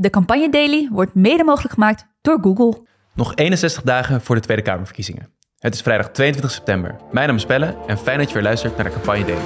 [0.00, 2.86] De Campagne Daily wordt mede mogelijk gemaakt door Google.
[3.14, 5.28] Nog 61 dagen voor de Tweede Kamerverkiezingen.
[5.58, 6.96] Het is vrijdag 22 september.
[7.10, 9.40] Mijn naam is Pelle en fijn dat je weer luistert naar de Campagne Daily.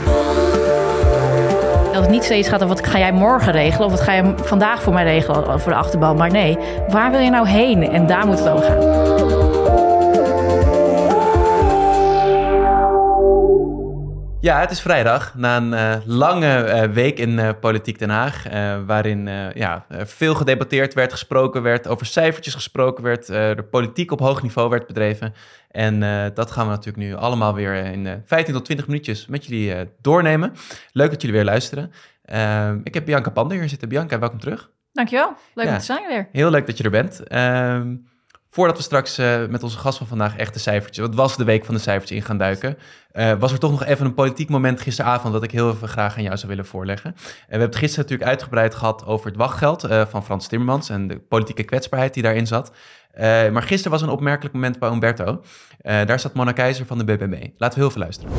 [1.92, 4.34] Dat het niet steeds gaat over wat ga jij morgen regelen of wat ga je
[4.36, 6.14] vandaag voor mij regelen voor de achterbal.
[6.14, 6.58] Maar nee,
[6.88, 7.88] waar wil je nou heen?
[7.88, 9.91] En daar moet het over gaan.
[14.42, 18.42] Ja, het is vrijdag na een eh, lange eh, week in eh, Politiek Den Haag,
[18.86, 24.42] waarin ja, veel gedebatteerd werd, gesproken werd, over cijfertjes gesproken werd, de politiek op hoog
[24.42, 25.34] niveau werd bedreven.
[25.70, 26.00] En
[26.34, 30.52] dat gaan we natuurlijk nu allemaal weer in 15 tot 20 minuutjes met jullie doornemen.
[30.92, 31.92] Leuk dat jullie weer luisteren.
[32.84, 33.88] ik heb Bianca Pander hier zitten.
[33.88, 34.70] Bianca, welkom terug.
[34.92, 36.28] Dankjewel, leuk ja, om te zijn weer.
[36.32, 37.22] Heel leuk dat je er bent.
[37.22, 37.94] Ehm,
[38.54, 41.44] Voordat we straks uh, met onze gast van vandaag echt de cijfertjes, wat was de
[41.44, 42.78] week van de cijfertjes in gaan duiken,
[43.12, 46.16] uh, was er toch nog even een politiek moment gisteravond dat ik heel even graag
[46.16, 47.10] aan jou zou willen voorleggen.
[47.10, 51.08] En we hebben het gisteren natuurlijk uitgebreid gehad over het wachtgeld van Frans Timmermans en
[51.08, 52.72] de politieke kwetsbaarheid die daarin zat.
[53.52, 55.42] maar gisteren was een opmerkelijk moment bij Umberto.
[55.82, 57.48] daar zat Mona Keizer van de BBB.
[57.56, 58.32] Laten we heel veel luisteren.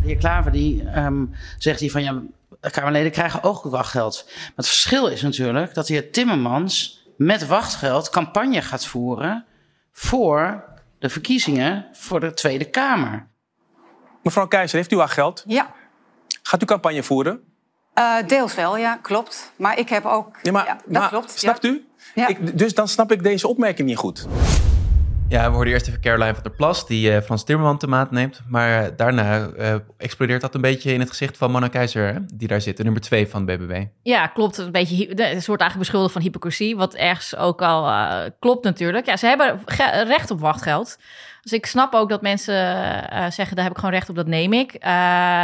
[0.00, 2.22] De heer Klaver die um, zegt hier van ja,
[2.60, 4.24] Kamerleden krijgen ook wachtgeld.
[4.26, 9.44] Maar het verschil is natuurlijk dat de heer Timmermans met wachtgeld campagne gaat voeren
[9.92, 10.64] voor
[10.98, 13.28] de verkiezingen voor de Tweede Kamer.
[14.22, 15.44] Mevrouw Keizer, heeft u wachtgeld?
[15.46, 15.72] Ja.
[16.42, 17.40] Gaat u campagne voeren?
[17.94, 19.52] Uh, deels wel, ja, klopt.
[19.56, 20.38] Maar ik heb ook.
[20.42, 21.38] Ja, maar, ja, dat klopt.
[21.38, 21.88] Snapt u?
[22.14, 22.26] Ja.
[22.26, 24.26] Ik, dus dan snap ik deze opmerking niet goed.
[25.30, 28.10] Ja, we hoorden eerst even Caroline van der Plas, die uh, Frans Timmerman te maat
[28.10, 28.40] neemt.
[28.48, 32.48] Maar uh, daarna uh, explodeert dat een beetje in het gezicht van Mona Keizer, die
[32.48, 33.84] daar zit, de nummer twee van BBB.
[34.02, 34.58] Ja, klopt.
[34.58, 37.92] Een beetje, het wordt eigenlijk beschuldigd van hypocrisie, wat ergens ook al
[38.38, 39.06] klopt natuurlijk.
[39.06, 39.60] Ja, ze hebben
[40.06, 40.98] recht op wachtgeld.
[41.42, 42.54] Dus ik snap ook dat mensen
[43.32, 44.76] zeggen, daar heb ik gewoon recht op, dat neem ik.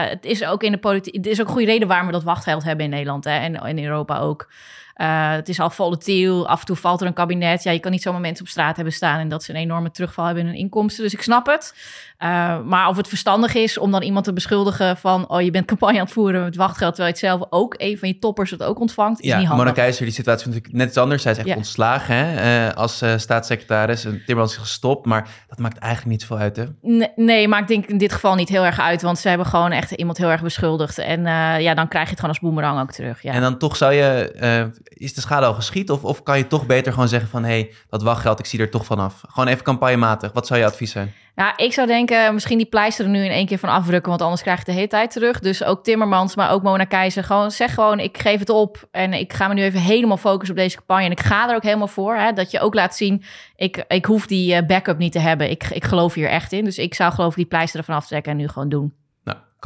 [0.09, 2.23] het is ook in de politiek, het is ook een goede reden waarom we dat
[2.23, 4.48] wachtgeld hebben in Nederland hè, en in Europa ook.
[4.97, 6.48] Uh, het is al volatiel.
[6.48, 7.62] Af en toe valt er een kabinet.
[7.62, 9.91] Ja, je kan niet zomaar mensen op straat hebben staan en dat ze een enorme
[9.91, 11.02] terugval hebben in hun inkomsten.
[11.02, 11.75] Dus ik snap het.
[12.22, 15.29] Uh, maar of het verstandig is om dan iemand te beschuldigen van...
[15.29, 16.95] oh, je bent campagne aan het voeren met wachtgeld...
[16.95, 19.46] terwijl je het zelf ook, een van je toppers het ook ontvangt, is ja, niet
[19.46, 19.64] handig.
[19.64, 21.23] Mona Keizer, die situatie natuurlijk net iets anders.
[21.23, 21.57] Zij is echt ja.
[21.57, 24.05] ontslagen hè, uh, als uh, staatssecretaris.
[24.05, 26.64] En Timmermans is gestopt, maar dat maakt eigenlijk niet zoveel uit, hè?
[26.83, 29.02] Nee, nee, maar ik denk in dit geval niet heel erg uit...
[29.02, 30.98] want ze hebben gewoon echt iemand heel erg beschuldigd.
[30.98, 31.23] En
[31.62, 33.23] ja, dan krijg je het gewoon als boemerang ook terug.
[33.23, 33.33] Ja.
[33.33, 34.73] En dan toch zou je...
[34.89, 35.91] is de schade al geschied?
[35.91, 37.45] Of, of kan je toch beter gewoon zeggen van...
[37.45, 39.23] hé, hey, dat wachtgeld, ik zie er toch vanaf.
[39.29, 40.33] Gewoon even campagnematig.
[40.33, 41.12] Wat zou je advies zijn?
[41.36, 44.23] Ja, ik zou denken, misschien die pleister er nu in één keer van afdrukken, want
[44.23, 45.39] anders krijg je de hele tijd terug.
[45.39, 47.24] Dus ook Timmermans, maar ook Mona Keizer.
[47.24, 50.57] Gewoon zeg gewoon, ik geef het op en ik ga me nu even helemaal focussen
[50.57, 51.05] op deze campagne.
[51.05, 53.23] En ik ga er ook helemaal voor, hè, dat je ook laat zien,
[53.57, 55.51] ik, ik hoef die eh, backup niet te hebben.
[55.51, 56.64] Ik, ik geloof hier echt in.
[56.64, 58.95] Dus ik zou geloof die pleister ervan aftrekken en nu gewoon doen.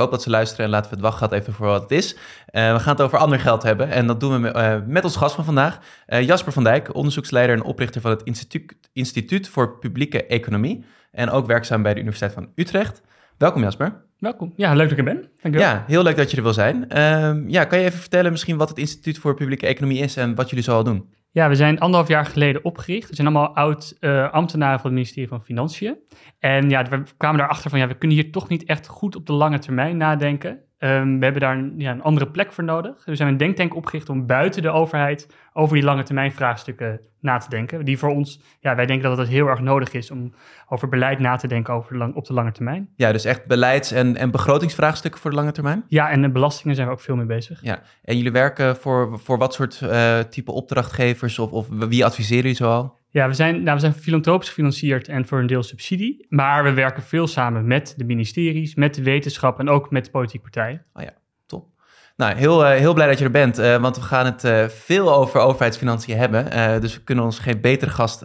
[0.01, 2.15] Ik hoop dat ze luisteren en laten we het wachtgeld even voor wat het is.
[2.15, 5.17] Uh, we gaan het over ander geld hebben en dat doen we uh, met ons
[5.17, 5.79] gast van vandaag.
[6.09, 11.31] Uh, Jasper van Dijk, onderzoeksleider en oprichter van het Instituut, Instituut voor Publieke Economie en
[11.31, 13.03] ook werkzaam bij de Universiteit van Utrecht.
[13.39, 14.05] Welkom Jasper.
[14.19, 14.53] Welkom.
[14.57, 15.31] Ja, leuk dat ik er ben.
[15.41, 15.69] Dankjewel.
[15.69, 16.77] Ja, heel leuk dat je er wil zijn.
[16.77, 20.35] Uh, ja, kan je even vertellen misschien wat het Instituut voor Publieke Economie is en
[20.35, 21.09] wat jullie zoal doen?
[21.33, 23.09] Ja, we zijn anderhalf jaar geleden opgericht.
[23.09, 25.99] We zijn allemaal oud-ambtenaren van het ministerie van Financiën.
[26.39, 29.27] En ja, we kwamen daarachter van, ja, we kunnen hier toch niet echt goed op
[29.27, 30.65] de lange termijn nadenken.
[30.83, 33.05] Um, we hebben daar een, ja, een, andere plek voor nodig.
[33.05, 37.39] We zijn een denktank opgericht om buiten de overheid over die lange termijn vraagstukken na
[37.39, 37.85] te denken.
[37.85, 40.35] Die voor ons, ja, wij denken dat het heel erg nodig is om
[40.69, 42.89] over beleid na te denken over de lang, op de lange termijn.
[42.97, 45.85] Ja, dus echt beleids- en, en begrotingsvraagstukken voor de lange termijn?
[45.89, 47.63] Ja, en de belastingen zijn we ook veel mee bezig.
[47.63, 52.43] Ja, en jullie werken voor, voor wat soort uh, type opdrachtgevers of, of wie adviseren
[52.43, 53.00] jullie zoal?
[53.13, 56.27] Ja, we zijn, nou, we zijn filantropisch gefinancierd en voor een deel subsidie.
[56.29, 60.51] Maar we werken veel samen met de ministeries, met de wetenschap en ook met politieke
[60.51, 60.85] partijen.
[60.95, 61.13] Oh ja,
[61.47, 61.69] top.
[62.17, 64.65] Nou, heel, uh, heel blij dat je er bent, uh, want we gaan het uh,
[64.69, 66.81] veel over overheidsfinanciën hebben.
[66.81, 68.25] dus we kunnen ons geen betere gast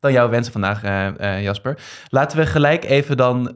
[0.00, 0.82] dan jou wensen vandaag,
[1.42, 1.78] Jasper.
[2.08, 3.54] Laten we gelijk even dan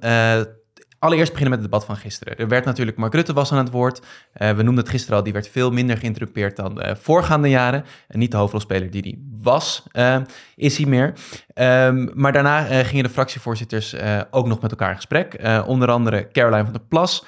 [0.99, 2.37] Allereerst beginnen met het debat van gisteren.
[2.37, 4.01] Er werd natuurlijk, Mark Rutte was aan het woord.
[4.33, 7.85] We noemden het gisteren al, die werd veel minder geïnterrumpeerd dan voorgaande jaren.
[8.09, 10.17] En niet de hoofdrolspeler die die was, uh,
[10.57, 11.13] is hij meer.
[11.55, 13.95] Um, maar daarna gingen de fractievoorzitters
[14.31, 15.41] ook nog met elkaar in gesprek.
[15.67, 17.25] onder andere Caroline van der Plas.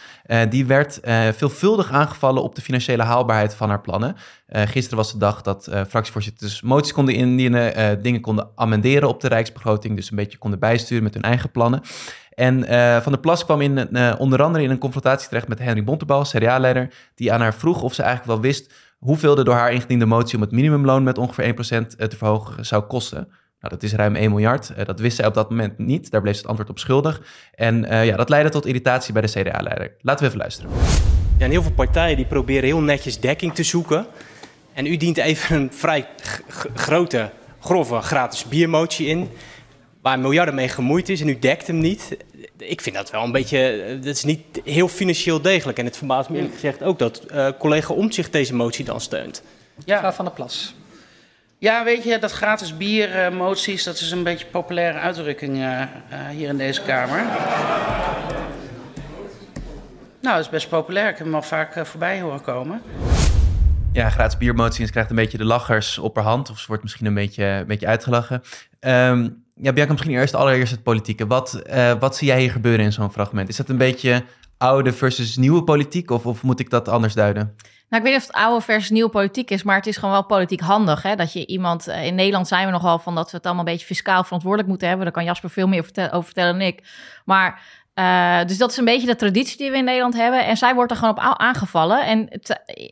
[0.49, 1.01] die werd
[1.37, 4.17] veelvuldig aangevallen op de financiële haalbaarheid van haar plannen.
[4.49, 9.97] gisteren was de dag dat fractievoorzitters moties konden indienen, dingen konden amenderen op de rijksbegroting.
[9.97, 11.83] Dus een beetje konden bijsturen met hun eigen plannen.
[12.35, 12.55] En
[13.03, 16.95] Van der Plas kwam in, onder andere in een confrontatie terecht met Henry Bontebal, CDA-leider,
[17.15, 18.73] die aan haar vroeg of ze eigenlijk wel wist
[19.03, 22.83] hoeveel de door haar ingediende motie om het minimumloon met ongeveer 1% te verhogen zou
[22.83, 23.29] kosten.
[23.61, 24.73] Nou, dat is ruim 1 miljard.
[24.79, 26.11] Uh, dat wist zij op dat moment niet.
[26.11, 27.23] Daar bleef ze het antwoord op schuldig.
[27.55, 29.95] En ja, dat leidde tot irritatie bij de CDA-leider.
[30.01, 30.71] Laten we even luisteren.
[31.39, 34.07] Ja, en heel veel partijen die proberen heel netjes dekking te zoeken.
[34.73, 36.07] En u dient even een vrij
[36.75, 39.29] grote, grove gratis biermotie in.
[40.03, 42.17] Waar miljarden mee gemoeid is en u dekt hem niet.
[42.69, 43.85] Ik vind dat wel een beetje.
[44.01, 45.79] Dat is niet heel financieel degelijk.
[45.79, 49.43] En het verbaast me eerlijk gezegd ook dat uh, collega Omtzigt deze motie dan steunt.
[49.85, 50.13] Ja.
[50.13, 50.75] van der Plas.
[51.59, 55.83] Ja, weet je, dat gratis biermoties, uh, dat is een beetje een populaire uitdrukking uh,
[56.31, 57.25] hier in deze Kamer.
[60.21, 61.09] Nou, dat is best populair.
[61.09, 62.83] Ik heb hem al vaak voorbij horen komen.
[63.93, 66.51] Ja, gratis biermoties krijgt een beetje de lachers opperhand.
[66.51, 68.43] Of ze wordt misschien een beetje, een beetje uitgelachen.
[68.81, 71.27] Um, ja, Bianca, misschien eerst allereerst het politieke.
[71.27, 73.49] Wat, uh, wat zie jij hier gebeuren in zo'n fragment?
[73.49, 74.25] Is dat een beetje
[74.59, 76.11] oude versus nieuwe politiek?
[76.11, 77.57] Of, of moet ik dat anders duiden?
[77.89, 80.11] Nou, ik weet niet of het oude versus nieuwe politiek is, maar het is gewoon
[80.11, 81.03] wel politiek handig.
[81.03, 81.17] Hè?
[81.17, 83.73] Dat je iemand, uh, in Nederland zijn we nogal van dat we het allemaal een
[83.73, 85.07] beetje fiscaal verantwoordelijk moeten hebben.
[85.07, 86.83] Daar kan Jasper veel meer over vertellen dan ik.
[87.25, 87.63] Maar
[87.95, 90.47] uh, dus dat is een beetje de traditie die we in Nederland hebben.
[90.47, 92.07] En zij wordt er gewoon op aangevallen.
[92.07, 92.29] En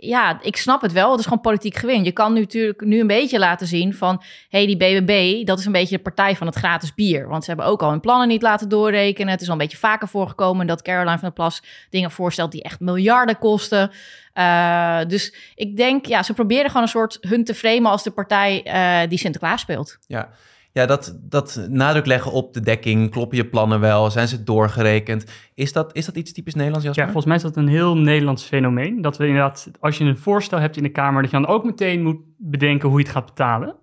[0.00, 1.11] ja, ik snap het wel.
[1.11, 2.05] Het is gewoon politiek gewin.
[2.05, 4.23] Je kan nu natuurlijk nu een beetje laten zien van...
[4.49, 7.29] hey, die BBB, dat is een beetje de partij van het gratis bier.
[7.29, 9.32] Want ze hebben ook al hun plannen niet laten doorrekenen.
[9.32, 12.52] Het is al een beetje vaker voorgekomen dat Caroline van der Plas dingen voorstelt...
[12.52, 13.91] die echt miljarden kosten.
[14.35, 18.11] Uh, dus ik denk, ja, ze proberen gewoon een soort hun te framen als de
[18.11, 19.99] partij uh, die Sinterklaas speelt.
[20.06, 20.29] Ja,
[20.73, 25.25] ja, dat, dat nadruk leggen op de dekking, kloppen je plannen wel, zijn ze doorgerekend?
[25.55, 27.05] Is dat, is dat iets typisch Nederlands, Jasper?
[27.05, 29.03] Ja, volgens mij is dat een heel Nederlands fenomeen.
[29.03, 31.65] Dat we inderdaad, als je een voorstel hebt in de Kamer, dat je dan ook
[31.65, 33.75] meteen moet bedenken hoe je het gaat betalen.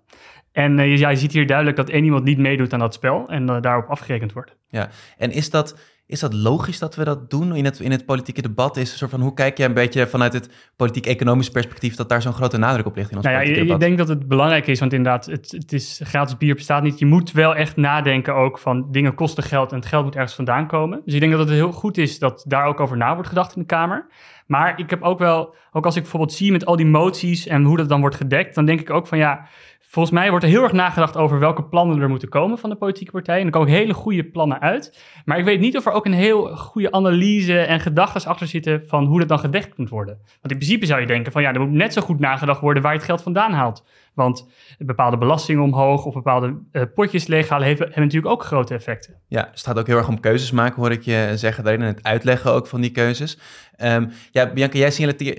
[0.52, 3.28] En uh, je, je ziet hier duidelijk dat één iemand niet meedoet aan dat spel
[3.28, 4.56] en uh, daarop afgerekend wordt.
[4.68, 5.76] Ja, en is dat
[6.08, 8.76] is dat logisch dat we dat doen in het, in het politieke debat?
[8.76, 12.22] Is een soort van, hoe kijk jij een beetje vanuit het politiek-economisch perspectief dat daar
[12.22, 13.90] zo'n grote nadruk op ligt in ons nou ja, politieke ik, debat?
[13.90, 16.98] ik denk dat het belangrijk is, want inderdaad, het, het is, gratis bier bestaat niet.
[16.98, 20.34] Je moet wel echt nadenken ook van dingen kosten geld en het geld moet ergens
[20.34, 21.00] vandaan komen.
[21.04, 23.54] Dus ik denk dat het heel goed is dat daar ook over na wordt gedacht
[23.54, 24.06] in de Kamer.
[24.46, 27.64] Maar ik heb ook wel, ook als ik bijvoorbeeld zie met al die moties en
[27.64, 29.48] hoe dat dan wordt gedekt, dan denk ik ook van ja,
[29.90, 32.76] volgens mij wordt er heel erg nagedacht over welke plannen er moeten komen van de
[32.76, 33.40] politieke partijen.
[33.40, 35.04] En er komen hele goede plannen uit.
[35.24, 38.82] Maar ik weet niet of er ook een heel goede analyse en gedachten achter zitten
[38.86, 40.14] van hoe dat dan gedekt moet worden.
[40.16, 42.82] Want in principe zou je denken van ja, er moet net zo goed nagedacht worden
[42.82, 43.84] waar je het geld vandaan haalt.
[44.18, 44.46] Want
[44.78, 49.14] bepaalde belastingen omhoog of bepaalde uh, potjes leeghalen hebben, natuurlijk ook grote effecten.
[49.28, 51.82] Ja, het gaat ook heel erg om keuzes maken, hoor ik je zeggen daarin.
[51.82, 53.38] En het uitleggen ook van die keuzes.
[53.84, 54.90] Um, ja, Bianca, jij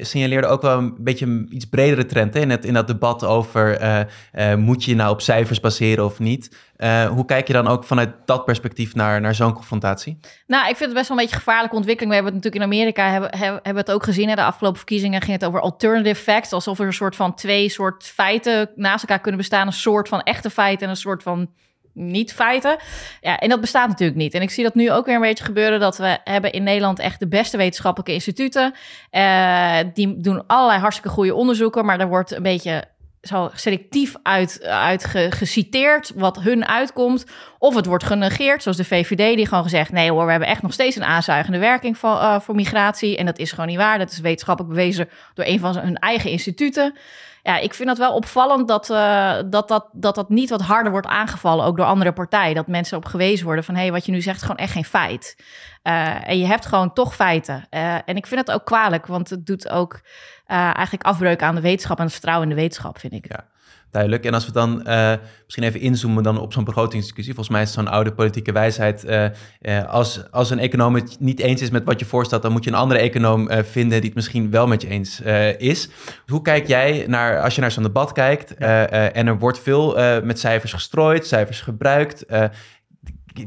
[0.02, 3.82] signaleerde ook wel een beetje een iets bredere trend hè, in, in dat debat over
[3.82, 4.00] uh,
[4.34, 6.69] uh, moet je nou op cijfers baseren of niet.
[6.84, 10.20] Uh, hoe kijk je dan ook vanuit dat perspectief naar, naar zo'n confrontatie?
[10.48, 12.10] Nou, ik vind het best wel een beetje gevaarlijke ontwikkeling.
[12.10, 14.30] We hebben het natuurlijk in Amerika hebben, hebben, het ook gezien.
[14.30, 14.36] Hè.
[14.36, 16.54] De afgelopen verkiezingen ging het over alternative facts.
[16.54, 19.68] Alsof er een soort van twee soort feiten naast elkaar kunnen bestaan.
[19.68, 21.50] Een soort van echte feiten en een soort van
[21.94, 22.78] niet feiten.
[23.22, 24.34] Ja, en dat bestaat natuurlijk niet.
[24.34, 27.00] En ik zie dat nu ook weer een beetje gebeuren dat we hebben in Nederland
[27.00, 28.74] echt de beste wetenschappelijke instituten.
[29.12, 32.84] Uh, die doen allerlei hartstikke goede onderzoeken, maar er wordt een beetje
[33.22, 37.26] zo selectief uit, uit wat hun uitkomt.
[37.58, 39.92] Of het wordt genegeerd, zoals de VVD, die gewoon gezegd...
[39.92, 43.18] nee hoor, we hebben echt nog steeds een aanzuigende werking voor, uh, voor migratie.
[43.18, 43.98] En dat is gewoon niet waar.
[43.98, 46.98] Dat is wetenschappelijk bewezen door een van hun eigen instituten.
[47.44, 50.92] Ja, ik vind het wel opvallend dat, uh, dat, dat, dat dat niet wat harder
[50.92, 52.56] wordt aangevallen, ook door andere partijen.
[52.56, 54.72] Dat mensen op gewezen worden van, hé, hey, wat je nu zegt is gewoon echt
[54.72, 55.36] geen feit.
[55.84, 57.68] Uh, en je hebt gewoon toch feiten.
[58.06, 60.02] En ik vind het ook kwalijk, want het doet ook
[60.50, 63.26] eigenlijk afbreuk aan de wetenschap en het vertrouwen in de wetenschap, vind ik.
[63.28, 63.46] Ja.
[63.92, 64.26] Duidelijk.
[64.26, 65.14] En als we dan uh,
[65.44, 67.34] misschien even inzoomen dan op zo'n begrotingsdiscussie.
[67.34, 69.06] Volgens mij is zo'n oude politieke wijsheid.
[69.06, 69.26] Uh,
[69.62, 72.64] uh, als, als een econoom het niet eens is met wat je voorstelt, dan moet
[72.64, 75.22] je een andere econoom vinden die het misschien wel met je eens
[75.58, 75.90] is.
[76.28, 80.40] Hoe kijk jij naar, als je naar zo'n debat kijkt en er wordt veel met
[80.40, 82.26] cijfers gestrooid, cijfers gebruikt.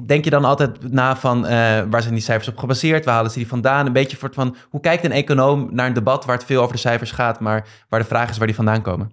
[0.01, 1.43] Denk je dan altijd na van
[1.91, 3.05] waar zijn die cijfers op gebaseerd?
[3.05, 3.87] Waar halen ze die vandaan?
[3.87, 6.81] Een beetje van hoe kijkt een econoom naar een debat waar het veel over de
[6.81, 9.13] cijfers gaat, maar waar de vraag is waar die vandaan komen?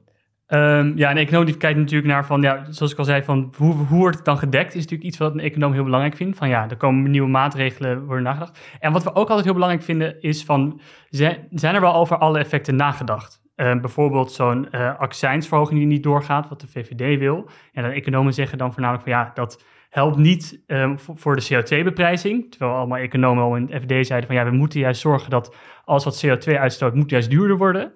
[0.54, 3.54] Um, ja, een econoom die kijkt natuurlijk naar van, ja, zoals ik al zei, van
[3.58, 6.38] hoe, hoe wordt het dan gedekt, is natuurlijk iets wat een econoom heel belangrijk vindt.
[6.38, 8.60] Van ja, er komen nieuwe maatregelen, worden nagedacht.
[8.80, 12.40] En wat we ook altijd heel belangrijk vinden, is van, zijn er wel over alle
[12.40, 13.42] effecten nagedacht?
[13.56, 17.50] Uh, bijvoorbeeld zo'n uh, accijnsverhoging die niet doorgaat, wat de VVD wil.
[17.74, 22.52] En dan economen zeggen dan voornamelijk van, ja, dat helpt niet um, voor, de CO2-beprijzing.
[22.52, 25.56] Terwijl allemaal economen al in het FD zeiden van, ja, we moeten juist zorgen dat
[25.86, 27.94] alles wat CO2 uitstoot, moet juist duurder worden.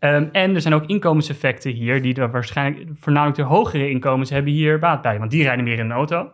[0.00, 4.52] Um, en er zijn ook inkomenseffecten hier, die er waarschijnlijk voornamelijk de hogere inkomens hebben
[4.52, 6.32] hier baat bij, want die rijden meer in een auto.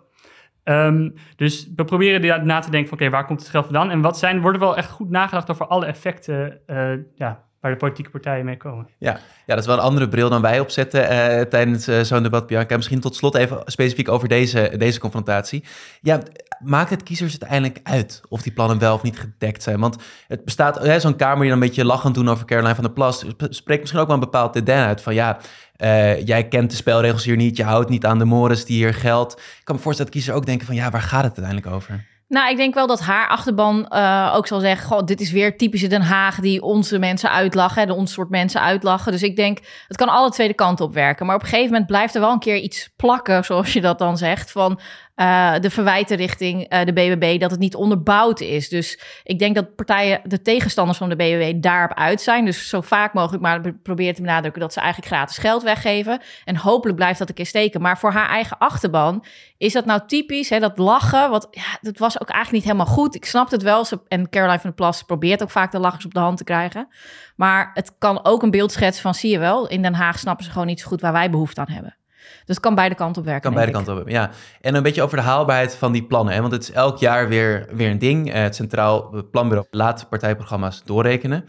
[0.65, 3.91] Um, dus we proberen na te denken van oké, waar komt het geld vandaan?
[3.91, 7.77] En wat zijn, worden wel echt goed nagedacht over alle effecten uh, ja, waar de
[7.77, 8.89] politieke partijen mee komen.
[8.99, 9.21] Ja, ja
[9.55, 12.77] dat is wel een andere bril dan wij opzetten uh, tijdens uh, zo'n debat, Bianca.
[12.77, 15.65] Misschien tot slot even specifiek over deze, deze confrontatie.
[16.01, 16.21] Ja,
[16.59, 19.81] maakt het kiezers uiteindelijk uit of die plannen wel of niet gedekt zijn?
[19.81, 19.97] Want
[20.29, 22.93] het bestaat, hè, zo'n Kamer die dan een beetje lachend doen over Caroline van der
[22.93, 25.39] Plas, spreekt misschien ook wel een bepaald dédain uit van ja,
[25.77, 28.95] eh, jij kent de spelregels hier niet, je houdt niet aan de mores die hier
[28.95, 29.33] geldt.
[29.33, 32.07] Ik kan me voorstellen dat kiezers ook denken van ja, waar gaat het uiteindelijk over?
[32.31, 35.57] Nou, ik denk wel dat haar achterban uh, ook zal zeggen: Goh, dit is weer
[35.57, 39.13] typische Den Haag die onze mensen uitlachen, de ons soort mensen uitlachen.
[39.13, 39.59] Dus ik denk,
[39.89, 41.27] het kan alle twee de kanten op werken.
[41.27, 43.99] Maar op een gegeven moment blijft er wel een keer iets plakken, zoals je dat
[43.99, 44.51] dan zegt.
[44.51, 44.81] Van
[45.21, 48.69] uh, de verwijten richting uh, de BBB dat het niet onderbouwd is.
[48.69, 52.45] Dus ik denk dat partijen, de tegenstanders van de BBB, daarop uit zijn.
[52.45, 56.21] Dus zo vaak mogelijk maar proberen te benadrukken dat ze eigenlijk gratis geld weggeven.
[56.45, 57.81] En hopelijk blijft dat een keer steken.
[57.81, 59.25] Maar voor haar eigen achterban
[59.59, 61.31] is dat nou typisch, hè, dat lachen.
[61.31, 63.15] Wat, ja, dat was ook eigenlijk niet helemaal goed.
[63.15, 63.85] Ik snap het wel.
[63.85, 66.45] Ze, en Caroline van der Plas probeert ook vaak de lachers op de hand te
[66.45, 66.89] krijgen.
[67.37, 70.45] Maar het kan ook een beeld schetsen van, zie je wel, in Den Haag snappen
[70.45, 71.95] ze gewoon niet zo goed waar wij behoefte aan hebben.
[72.21, 73.43] Dus het kan beide kanten op werken.
[73.43, 74.31] Kan beide kanten op, ja.
[74.61, 76.35] En een beetje over de haalbaarheid van die plannen.
[76.35, 76.41] Hè?
[76.41, 78.33] Want het is elk jaar weer, weer een ding.
[78.33, 81.45] Eh, het Centraal Planbureau laat partijprogramma's doorrekenen.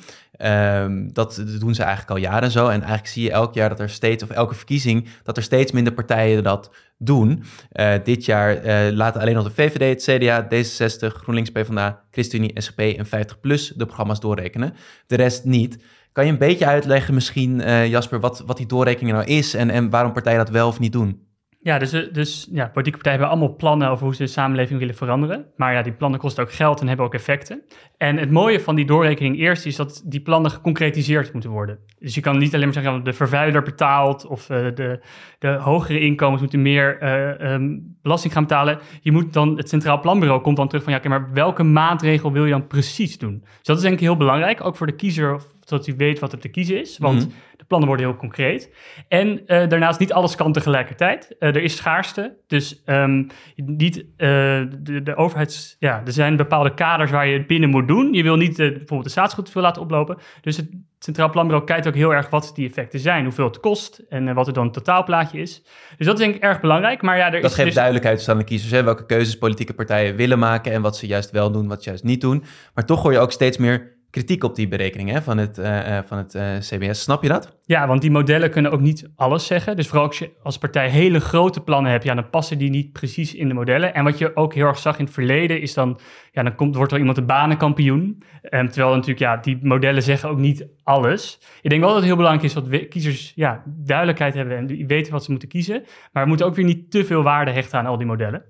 [0.45, 2.65] Um, dat doen ze eigenlijk al jaren zo.
[2.65, 5.71] En eigenlijk zie je elk jaar dat er steeds, of elke verkiezing, dat er steeds
[5.71, 7.43] minder partijen dat doen.
[7.73, 12.61] Uh, dit jaar uh, laten alleen nog de VVD, het CDA, D66, GroenLinks, PvdA, ChristenUnie,
[12.61, 14.73] SGP en 50PLUS de programma's doorrekenen.
[15.07, 15.83] De rest niet.
[16.11, 19.69] Kan je een beetje uitleggen misschien, uh, Jasper, wat, wat die doorrekening nou is en,
[19.69, 21.29] en waarom partijen dat wel of niet doen?
[21.63, 24.95] Ja, dus, dus ja, politieke partijen hebben allemaal plannen over hoe ze de samenleving willen
[24.95, 25.45] veranderen.
[25.55, 27.61] Maar ja, die plannen kosten ook geld en hebben ook effecten.
[27.97, 31.79] En het mooie van die doorrekening eerst is dat die plannen geconcretiseerd moeten worden.
[31.99, 34.99] Dus je kan niet alleen maar zeggen de vervuiler betaalt of uh, de,
[35.39, 37.03] de hogere inkomens moeten meer
[37.51, 38.79] um, belasting gaan betalen.
[39.01, 42.31] Je moet dan, het Centraal Planbureau komt dan terug van ja, oké, maar welke maatregel
[42.31, 43.39] wil je dan precies doen?
[43.41, 45.41] Dus dat is denk ik heel belangrijk, ook voor de kiezer
[45.71, 46.97] zodat hij weet wat er te kiezen is.
[46.97, 47.33] Want mm -hmm.
[47.57, 48.73] de plannen worden heel concreet.
[49.07, 51.35] En uh, daarnaast, niet alles kan tegelijkertijd.
[51.39, 52.37] Uh, er is schaarste.
[52.47, 55.75] Dus um, niet uh, de, de overheids...
[55.79, 58.13] Ja, er zijn bepaalde kaders waar je het binnen moet doen.
[58.13, 60.17] Je wil niet bijvoorbeeld de staatsgoed te veel laten oplopen.
[60.41, 63.23] Dus het Centraal Planbureau kijkt ook heel erg wat die effecten zijn.
[63.23, 65.63] Hoeveel het kost en wat er dan het totaalplaatje is.
[65.97, 67.01] Dus dat is denk ik erg belangrijk.
[67.01, 67.75] Maar ja, er dat is geeft dus...
[67.75, 68.71] duidelijkheid aan de kiezers.
[68.71, 68.83] Hè?
[68.83, 70.71] Welke keuzes politieke partijen willen maken.
[70.71, 72.43] En wat ze juist wel doen, wat ze juist niet doen.
[72.73, 75.99] Maar toch hoor je ook steeds meer kritiek op die berekening hè, van het, uh,
[76.05, 77.01] van het uh, CBS.
[77.01, 77.57] Snap je dat?
[77.65, 79.75] Ja, want die modellen kunnen ook niet alles zeggen.
[79.75, 82.91] Dus vooral als je als partij hele grote plannen hebt, ja, dan passen die niet
[82.91, 83.93] precies in de modellen.
[83.93, 85.99] En wat je ook heel erg zag in het verleden, is dan,
[86.31, 88.23] ja, dan komt, wordt er iemand een banenkampioen.
[88.49, 91.39] Um, terwijl natuurlijk, ja, die modellen zeggen ook niet alles.
[91.61, 95.11] Ik denk wel dat het heel belangrijk is dat kiezers ja, duidelijkheid hebben en weten
[95.11, 95.83] wat ze moeten kiezen.
[96.11, 98.43] Maar we moeten ook weer niet te veel waarde hechten aan al die modellen.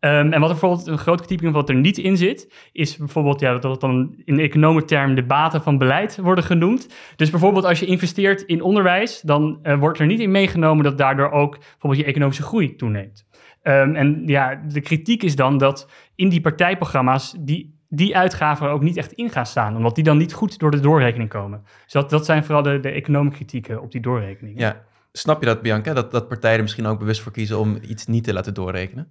[0.00, 3.40] Um, en wat er bijvoorbeeld een kritiek van wat er niet in zit, is bijvoorbeeld
[3.40, 6.88] ja, dat dan in economen term de baten van beleid worden genoemd.
[7.16, 10.98] Dus bijvoorbeeld als je investeert in onderwijs, dan uh, wordt er niet in meegenomen dat
[10.98, 13.26] daardoor ook bijvoorbeeld je economische groei toeneemt.
[13.62, 18.82] Um, en ja, de kritiek is dan dat in die partijprogramma's die die uitgaven ook
[18.82, 21.62] niet echt in gaan staan, omdat die dan niet goed door de doorrekening komen.
[21.84, 24.58] Dus dat, dat zijn vooral de, de economische kritieken op die doorrekening.
[24.60, 25.94] Ja, snap je dat, Bianca?
[25.94, 29.08] Dat, dat partijen er misschien ook bewust voor kiezen om iets niet te laten doorrekenen?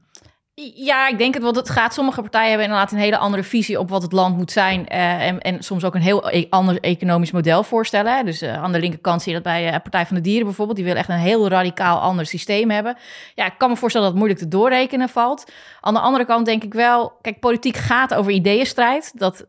[0.75, 1.93] Ja, ik denk het, want het gaat.
[1.93, 4.85] Sommige partijen hebben inderdaad een hele andere visie op wat het land moet zijn.
[4.91, 8.25] Uh, en, en soms ook een heel e ander economisch model voorstellen.
[8.25, 10.77] Dus uh, aan de linkerkant zie je dat bij uh, Partij van de Dieren bijvoorbeeld.
[10.77, 12.97] Die wil echt een heel radicaal ander systeem hebben.
[13.35, 15.51] Ja, ik kan me voorstellen dat het moeilijk te doorrekenen valt.
[15.81, 19.11] Aan de andere kant denk ik wel, kijk, politiek gaat over ideeënstrijd.
[19.15, 19.45] Dat,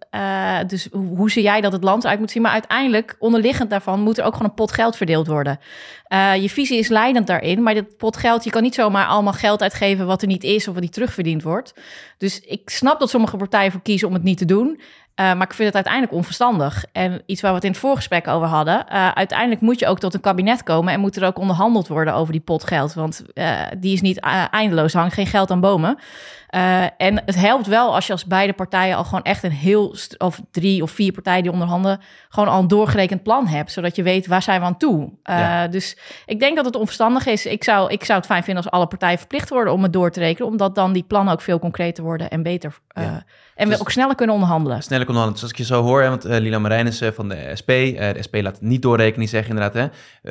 [0.66, 2.42] dus hoe zie jij dat het land eruit moet zien?
[2.42, 5.58] Maar uiteindelijk, onderliggend daarvan, moet er ook gewoon een pot geld verdeeld worden.
[6.40, 9.62] je visie is leidend daarin, maar dat pot geld, je kan niet zomaar allemaal geld
[9.62, 11.74] uitgeven wat er niet is of wat niet terugverdiend wordt.
[12.18, 14.80] Dus ik snap dat sommige partijen voor kiezen om het niet te doen.
[15.20, 16.84] Uh, maar ik vind het uiteindelijk onverstandig.
[16.92, 18.86] En iets waar we het in het voorgesprek over hadden.
[18.92, 22.14] Uh, uiteindelijk moet je ook tot een kabinet komen en moet er ook onderhandeld worden
[22.14, 22.94] over die pot geld.
[22.94, 25.98] Want uh, die is niet eindeloos, hangt geen geld aan bomen.
[26.96, 30.40] En het helpt wel als je als beide partijen al gewoon echt een heel, of
[30.50, 33.72] drie of vier partijen die onderhandelen, gewoon al een doorgerekend plan hebt.
[33.72, 35.12] Zodat je weet waar zijn we aan toe.
[35.22, 35.68] Ja.
[35.68, 37.46] Dus ik denk dat het onverstandig is.
[37.46, 40.10] Ik zou, ik zou het fijn vinden als alle partijen verplicht worden om het door
[40.10, 40.48] te rekenen.
[40.48, 42.78] Omdat dan die plannen ook veel concreter worden en beter.
[42.88, 43.24] Ja.
[43.54, 44.82] En we dus, ook sneller kunnen onderhandelen.
[44.82, 45.32] Sneller kunnen onderhandelen.
[45.32, 47.70] Dus als ik je zo hoor, hè, want Lila Marijnissen van de SP,
[48.14, 49.86] de SP laat het niet doorrekenen, zeggen inderdaad, hè,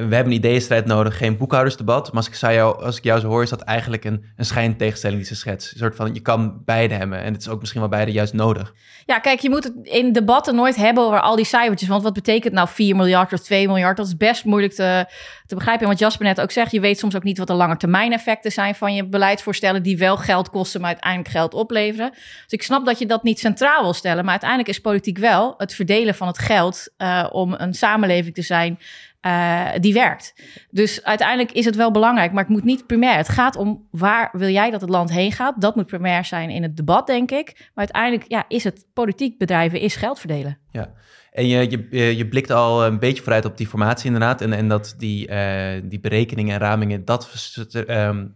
[0.08, 2.08] we hebben een ideeënstrijd nodig, geen boekhoudersdebat.
[2.08, 4.46] Maar als ik, zou jou, als ik jou zo hoor, is dat eigenlijk een, een
[4.46, 5.72] schijntegenstelling die ze schetst.
[5.72, 8.34] Een soort van, je kan beide hebben en het is ook misschien wel beide juist
[8.34, 8.74] nodig.
[9.06, 11.90] Ja, kijk, je moet het in debatten nooit hebben over al die cijfertjes.
[11.90, 13.98] Want wat betekent nou 4 miljard of 2 miljard?
[13.98, 15.06] Dat is best moeilijk te,
[15.46, 15.84] te begrijpen.
[15.84, 18.14] En wat Jasper net ook zegt, je weet soms ook niet wat de lange termijn
[18.14, 22.10] effecten zijn van je beleidsvoorstellen die wel geld kosten, maar uiteindelijk geld opleveren.
[22.12, 24.22] Dus ik snap dat je dat niet centraal wil stellen.
[24.22, 28.42] Maar uiteindelijk is politiek wel het verdelen van het geld uh, om een samenleving te
[28.42, 28.80] zijn
[29.20, 30.34] eh, die werkt.
[30.70, 33.18] Dus uiteindelijk is het wel belangrijk, maar het moet niet primair.
[33.18, 35.62] Het gaat om waar wil jij dat het land heen gaat.
[35.62, 37.54] Dat moet primair zijn in het debat, denk ik.
[37.56, 40.58] Maar uiteindelijk ja, is het politiek bedrijven, is geld verdelen.
[40.72, 40.94] Ja,
[41.32, 44.42] en je, je, je blikt al een beetje vooruit op die formatie inderdaad.
[44.42, 47.56] En, en dat die, uh, die berekeningen en ramingen, dat,
[47.88, 48.36] um,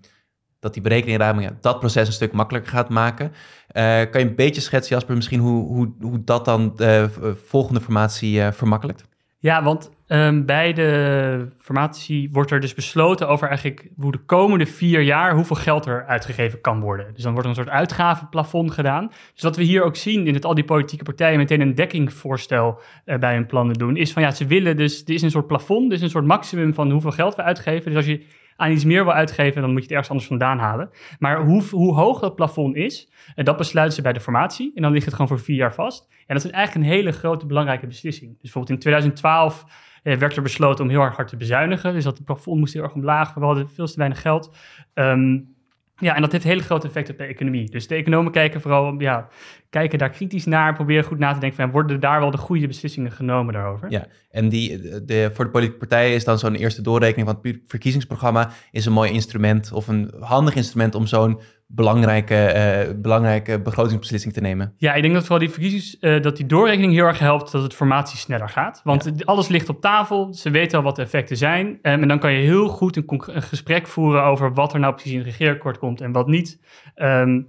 [0.60, 3.32] dat die berekeningen en ramingen dat proces een stuk makkelijker gaat maken.
[4.12, 7.10] Kan je een beetje schetsen, Jasper, misschien hoe, hoe, hoe dat dan de
[7.46, 9.12] volgende formatie vermakkelijkt?
[9.44, 14.66] Ja, want um, bij de formatie wordt er dus besloten over eigenlijk hoe de komende
[14.66, 17.14] vier jaar hoeveel geld er uitgegeven kan worden.
[17.14, 19.12] Dus dan wordt er een soort uitgavenplafond gedaan.
[19.34, 22.80] Dus wat we hier ook zien in het al die politieke partijen meteen een dekkingvoorstel
[23.06, 25.48] uh, bij hun plannen doen, is van ja, ze willen dus, er is een soort
[25.48, 27.86] plafond, dus een soort maximum van hoeveel geld we uitgeven.
[27.86, 30.60] Dus als je aan iets meer wil uitgeven, dan moet je het ergens anders vandaan
[30.60, 30.89] halen.
[31.19, 34.72] Maar hoe, hoe hoog dat plafond is, en dat besluiten ze bij de formatie.
[34.75, 36.07] En dan ligt het gewoon voor vier jaar vast.
[36.27, 38.31] En dat is eigenlijk een hele grote belangrijke beslissing.
[38.31, 39.65] Dus bijvoorbeeld in 2012
[40.03, 41.93] eh, werd er besloten om heel erg hard te bezuinigen.
[41.93, 43.33] Dus dat het plafond moest heel erg omlaag.
[43.33, 44.55] We hadden veel te weinig geld.
[44.93, 45.52] Um,
[46.03, 47.69] ja, en dat heeft hele grote effect op de economie.
[47.69, 49.27] Dus de economen kijken vooral, ja,
[49.69, 52.67] kijken daar kritisch naar, proberen goed na te denken van, worden daar wel de goede
[52.67, 53.91] beslissingen genomen daarover?
[53.91, 57.60] Ja, en die, de, voor de politieke partijen is dan zo'n eerste doorrekening van het
[57.67, 61.39] verkiezingsprogramma is een mooi instrument of een handig instrument om zo'n
[61.75, 62.53] belangrijke,
[62.88, 64.74] uh, belangrijke begrotingsbeslissing te nemen.
[64.77, 67.63] Ja, ik denk dat vooral die verkiezings, uh, dat die doorrekening heel erg helpt dat
[67.63, 68.82] het formatie sneller gaat.
[68.84, 69.12] Want ja.
[69.25, 71.68] alles ligt op tafel, ze weten al wat de effecten zijn.
[71.68, 74.94] Um, en dan kan je heel goed een, een, gesprek voeren over wat er nou
[74.94, 76.60] precies in het regeerakkoord komt en wat niet.
[76.96, 77.48] Um,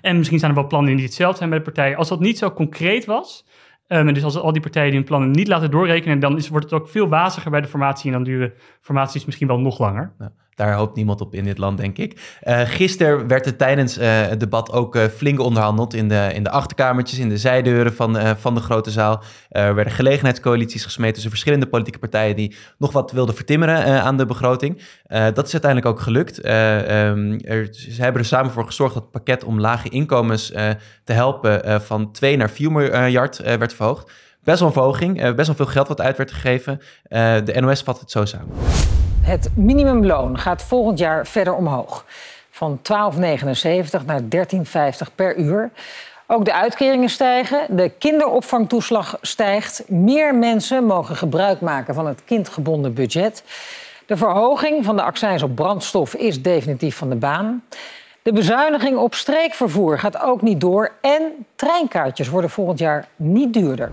[0.00, 1.96] en misschien zijn er wel plannen die hetzelfde zijn bij de partijen.
[1.96, 3.44] Als dat niet zo concreet was,
[3.88, 6.70] Um, en dus als al die partijen hun plannen niet laten doorrekenen, dan is, wordt
[6.70, 10.12] het ook veel waziger bij de formatie en dan duren formaties misschien wel nog langer.
[10.18, 10.32] Ja.
[10.54, 12.38] Daar hoopt niemand op in dit land, denk ik.
[12.44, 16.42] Uh, gisteren werd er tijdens uh, het debat ook uh, flink onderhandeld in de, in
[16.42, 19.22] de achterkamertjes, in de zijdeuren van, van de grote zaal.
[19.48, 24.26] Er werden gelegenheidscoalities gesmeed tussen verschillende politieke partijen die nog wat wilden vertimmeren aan de
[24.26, 24.80] begroting.
[25.08, 26.38] dat is uiteindelijk ook gelukt.
[26.38, 30.46] Um, er, ze hebben er samen voor gezorgd dat het pakket om lage inkomens
[31.04, 34.10] te helpen van 2 naar 4 miljard werd verhoogd.
[34.44, 36.80] Best wel een verhoging, best wel veel geld wat uit werd gegeven.
[37.44, 38.54] de NOS vat het zo samen.
[39.22, 42.04] Het minimumloon gaat volgend jaar verder omhoog.
[42.50, 45.70] Van 12,79 naar 13,50 per uur.
[46.26, 49.84] Ook de uitkeringen stijgen, de kinderopvangtoeslag stijgt.
[49.88, 53.44] Meer mensen mogen gebruik maken van het kindgebonden budget.
[54.06, 57.62] De verhoging van de accijns op brandstof is definitief van de baan.
[58.22, 60.92] De bezuiniging op streekvervoer gaat ook niet door.
[61.00, 61.22] En
[61.56, 63.90] treinkaartjes worden volgend jaar niet duurder.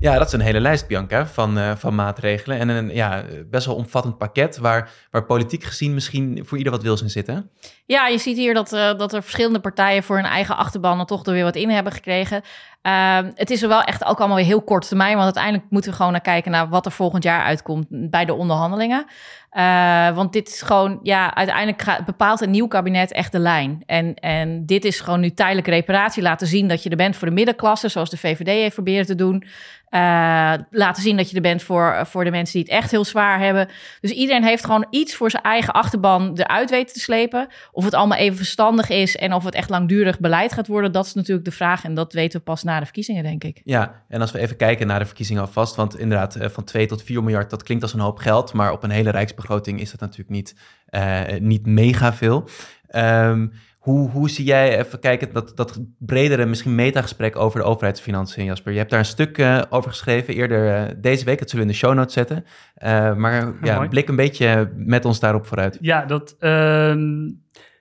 [0.00, 2.58] Ja, dat is een hele lijst, Bianca, van, uh, van maatregelen.
[2.58, 6.82] En een ja, best wel omvattend pakket waar, waar politiek gezien misschien voor ieder wat
[6.82, 7.50] wils in zitten.
[7.86, 11.06] Ja, je ziet hier dat, uh, dat er verschillende partijen voor hun eigen achterban er
[11.06, 12.42] toch er weer wat in hebben gekregen.
[12.82, 15.90] Uh, het is er wel echt ook allemaal weer heel kort termijn, want uiteindelijk moeten
[15.90, 19.06] we gewoon naar kijken naar wat er volgend jaar uitkomt bij de onderhandelingen.
[19.52, 23.82] Uh, want dit is gewoon, ja, uiteindelijk bepaalt een nieuw kabinet echt de lijn.
[23.86, 26.22] En, en dit is gewoon nu tijdelijke reparatie.
[26.22, 29.14] Laten zien dat je er bent voor de middenklasse, zoals de VVD heeft proberen te
[29.14, 29.44] doen.
[29.90, 33.04] Uh, laten zien dat je er bent voor, voor de mensen die het echt heel
[33.04, 33.68] zwaar hebben.
[34.00, 37.48] Dus iedereen heeft gewoon iets voor zijn eigen achterban eruit weten te slepen.
[37.72, 41.06] Of het allemaal even verstandig is en of het echt langdurig beleid gaat worden, dat
[41.06, 41.84] is natuurlijk de vraag.
[41.84, 43.60] En dat weten we pas na de verkiezingen, denk ik.
[43.64, 46.86] Ja, en als we even kijken naar de verkiezingen alvast, want inderdaad, eh, van 2
[46.86, 49.90] tot 4 miljard, dat klinkt als een hoop geld, maar op een hele rijksbegroting is
[49.90, 50.56] dat natuurlijk niet,
[50.90, 52.48] uh, niet mega veel.
[52.90, 58.44] Um, hoe, hoe zie jij, even kijken, dat, dat bredere, misschien metagesprek over de overheidsfinanciën,
[58.44, 58.72] Jasper?
[58.72, 61.38] Je hebt daar een stuk uh, over geschreven eerder uh, deze week.
[61.38, 62.44] Dat zullen we in de show notes zetten.
[62.82, 65.78] Uh, maar ja, blik een beetje met ons daarop vooruit.
[65.80, 66.36] Ja, dat.
[66.38, 67.30] Ehm,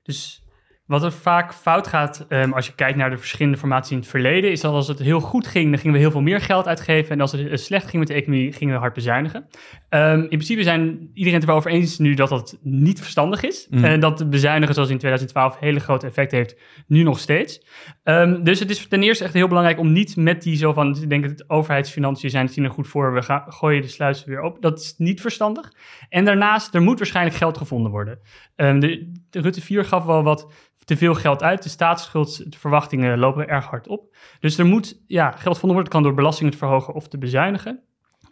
[0.03, 0.46] dus
[0.87, 4.07] wat er vaak fout gaat um, als je kijkt naar de verschillende formaties in het
[4.07, 6.67] verleden, is dat als het heel goed ging, dan gingen we heel veel meer geld
[6.67, 7.11] uitgeven.
[7.11, 9.47] En als het slecht ging met de economie, gingen we hard bezuinigen.
[9.89, 13.43] Um, in principe zijn iedereen het er wel over eens nu dat dat niet verstandig
[13.43, 13.67] is.
[13.69, 13.83] Mm.
[13.83, 16.55] En dat de bezuinigen, zoals in 2012, hele grote effect heeft,
[16.87, 17.65] nu nog steeds.
[18.03, 20.97] Um, dus het is ten eerste echt heel belangrijk om niet met die zo van,
[21.01, 24.25] ik denk dat het overheidsfinanciën zijn, zien er goed voor, we gaan, gooien de sluis
[24.25, 24.61] weer op.
[24.61, 25.73] Dat is niet verstandig.
[26.09, 28.19] En daarnaast, er moet waarschijnlijk geld gevonden worden.
[28.55, 30.47] de, de Rutte 4 gaf wel wat
[30.87, 31.63] te veel geld uit.
[31.63, 34.15] De staatsschuldverwachtingen lopen erg hard op.
[34.39, 35.91] Dus er moet ja, geld gevonden worden.
[35.91, 37.79] Kan door belastingen te verhogen of te bezuinigen.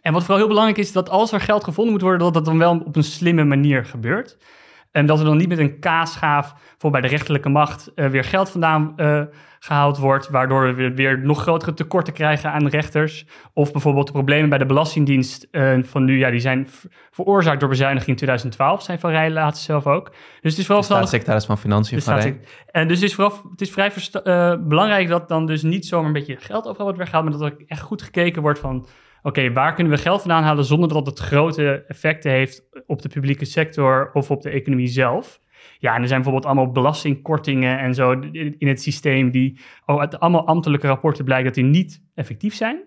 [0.00, 2.44] En wat vooral heel belangrijk is, dat als er geld gevonden moet worden, dat dat
[2.44, 4.36] dan wel op een slimme manier gebeurt.
[4.96, 8.24] En dat er dan niet met een kaasschaaf voor bij de rechterlijke macht uh, weer
[8.24, 9.22] geld vandaan uh,
[9.58, 13.26] gehaald wordt, waardoor we weer nog grotere tekorten krijgen aan rechters.
[13.52, 16.68] Of bijvoorbeeld de problemen bij de Belastingdienst uh, van nu, ja, die zijn
[17.10, 20.10] veroorzaakt door bezuiniging in 2012, zijn Van Rij laatst zelf ook.
[20.40, 22.40] Dus het is vooral de staatssecretaris van Financiën van Rij.
[22.70, 23.92] En dus het is, vooral, het is vrij
[24.60, 27.64] belangrijk dat dan dus niet zomaar een beetje geld overal wordt weggehaald, maar dat er
[27.66, 28.86] echt goed gekeken wordt van
[29.26, 33.08] oké, waar kunnen we geld vandaan halen zonder dat het grote effecten heeft op de
[33.08, 35.40] publieke sector of op de economie zelf?
[35.78, 38.10] Ja, en er zijn bijvoorbeeld allemaal belastingkortingen en zo
[38.58, 42.84] in het systeem die oh, uit allemaal ambtelijke rapporten blijkt dat die niet effectief zijn.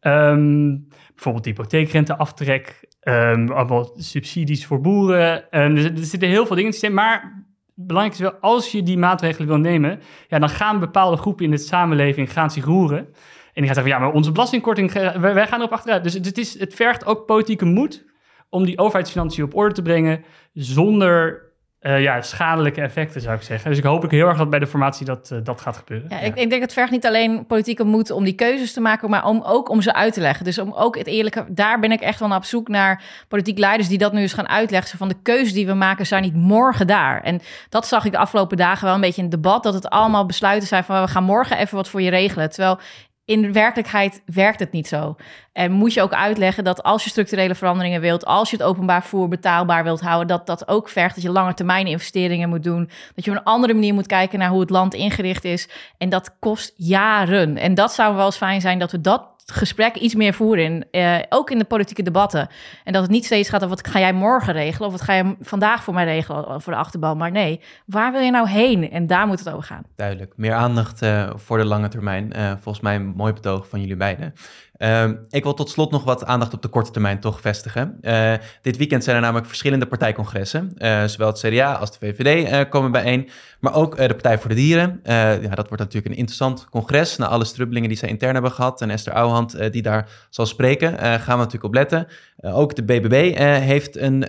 [0.00, 0.76] Ehm,
[1.14, 5.36] bijvoorbeeld hypotheekrenteaftrek, um, allemaal subsidies voor boeren.
[5.36, 8.72] Um, er, er, zitten heel veel dingen in het systeem, maar belangrijk is wel, als
[8.72, 12.64] je die maatregelen wil nemen, ja, dan gaan bepaalde groepen in de samenleving gaan zich
[12.64, 13.08] roeren.
[13.56, 16.02] En die gaan zeggen, ja, maar onze belastingkorting, wij gaan erop achteruit.
[16.02, 18.04] Dus het, is, het vergt ook politieke moed
[18.48, 21.44] om die overheidsfinanciën op orde te brengen, zonder
[21.80, 23.70] uh, ja, schadelijke effecten, zou ik zeggen.
[23.70, 26.08] Dus ik hoop ik heel erg dat bij de formatie dat, uh, dat gaat gebeuren.
[26.10, 29.10] Ja, Ik, ik, denk het vergt niet alleen politieke moed om die keuzes te maken,
[29.10, 30.44] maar om, ook om ze uit te leggen.
[30.44, 33.88] Dus om ook het eerlijke, daar ben ik echt wel op zoek naar politiek leiders
[33.88, 34.98] die dat nu eens gaan uitleggen.
[34.98, 37.22] Van de keuzes die we maken zijn niet morgen daar.
[37.22, 39.88] En dat zag ik de afgelopen dagen wel een beetje in het debat, dat het
[39.88, 42.50] allemaal besluiten zijn van we gaan morgen even wat voor je regelen.
[42.50, 42.78] Terwijl
[43.26, 45.16] in werkelijkheid werkt het niet zo.
[45.52, 49.04] En moet je ook uitleggen dat als je structurele veranderingen wilt, als je het openbaar
[49.04, 52.90] voer betaalbaar wilt houden, dat dat ook vergt dat je lange termijn investeringen moet doen.
[53.14, 55.68] Dat je op een andere manier moet kijken naar hoe het land ingericht is.
[55.98, 57.56] En dat kost jaren.
[57.56, 61.18] En dat zou wel eens fijn zijn dat we dat gesprek iets meer voeren, uh,
[61.28, 62.48] ook in de politieke debatten.
[62.84, 65.14] En dat het niet steeds gaat over wat ga jij morgen regelen of wat ga
[65.14, 67.16] je vandaag voor mij regelen voor de achterbal.
[67.16, 68.90] Maar nee, waar wil je nou heen?
[68.90, 69.82] En daar moet het over gaan.
[69.96, 70.32] Duidelijk.
[70.36, 72.32] Meer aandacht uh, voor de lange termijn.
[72.36, 74.34] Uh, volgens mij een mooi betoog van jullie beiden.
[74.78, 77.98] Uh, ik wil tot slot nog wat aandacht op de korte termijn toch vestigen.
[78.02, 80.72] Uh, dit weekend zijn er namelijk verschillende partijcongressen.
[80.78, 83.28] Uh, zowel het CDA als de VVD komen bijeen.
[83.60, 85.00] Maar ook de Partij voor de Dieren.
[85.04, 87.16] ja, dat wordt natuurlijk een interessant congres.
[87.16, 88.80] Na alle strubbelingen die zij intern hebben gehad.
[88.80, 90.98] En Esther Ouwehand die daar zal spreken.
[90.98, 92.06] gaan we natuurlijk op letten.
[92.40, 94.26] Ook de BBB heeft een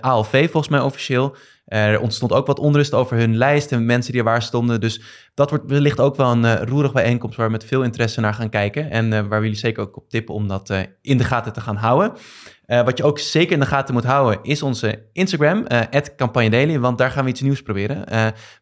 [0.00, 1.36] ALV volgens mij officieel.
[1.64, 4.80] Er ontstond ook wat onrust over hun lijst en mensen die er waar stonden.
[4.80, 5.02] Dus
[5.34, 8.48] dat wordt wellicht ook wel een roerig bijeenkomst waar we met veel interesse naar gaan
[8.48, 8.90] kijken.
[8.90, 11.76] En waar we jullie zeker ook op tippen om dat in de gaten te gaan
[11.76, 12.12] houden.
[12.66, 15.66] Wat je ook zeker in de gaten moet houden is onze Instagram,
[16.16, 18.04] Campagne Daily, want daar gaan we iets nieuws proberen.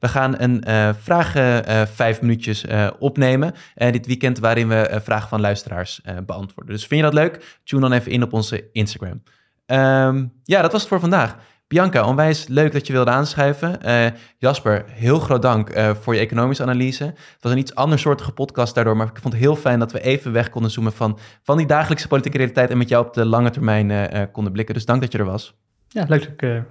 [0.00, 0.64] we gaan een
[1.00, 2.64] vragen vijf minuutjes
[2.98, 6.74] opnemen dit weekend waarin we vragen van luisteraars beantwoorden.
[6.74, 7.60] Dus vind je dat leuk?
[7.64, 9.22] Tune dan even in op onze Instagram.
[9.66, 11.36] Um, ja, dat was het voor vandaag.
[11.72, 13.78] Bianca, onwijs leuk dat je wilde aanschuiven.
[13.86, 14.06] Uh,
[14.38, 17.04] Jasper, heel groot dank uh, voor je economische analyse.
[17.04, 20.00] Het was een iets andersoortige podcast daardoor, maar ik vond het heel fijn dat we
[20.00, 23.24] even weg konden zoomen van, van die dagelijkse politieke realiteit en met jou op de
[23.24, 24.74] lange termijn uh, konden blikken.
[24.74, 25.54] Dus dank dat je er was.
[25.88, 26.62] Ja, leuk dat ik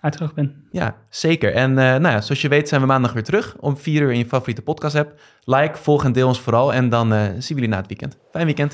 [0.00, 0.64] uitgenodigd ben.
[0.70, 1.54] Ja, zeker.
[1.54, 4.18] En nou ja, zoals je weet zijn we maandag weer terug om vier uur in
[4.18, 5.20] je favoriete podcast app.
[5.44, 8.18] Like, volg en deel ons vooral en dan zien we jullie na het weekend.
[8.30, 8.72] Fijn weekend.